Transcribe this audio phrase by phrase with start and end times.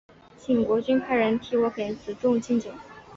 [0.35, 2.71] 请国君派人替我给子重进酒。